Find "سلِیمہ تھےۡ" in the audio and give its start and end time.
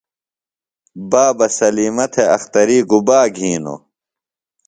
1.57-2.29